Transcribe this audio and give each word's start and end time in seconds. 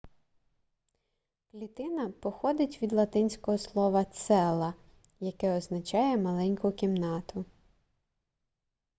клітина 1.51 2.09
походить 2.09 2.81
від 2.81 2.93
латинського 2.93 3.57
слова 3.57 3.99
cella 3.99 4.73
яке 5.19 5.57
означає 5.57 6.17
маленьку 6.17 6.71
кімнату 6.71 7.45